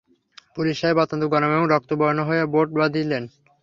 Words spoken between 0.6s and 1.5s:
সাহেব অত্যন্ত গরম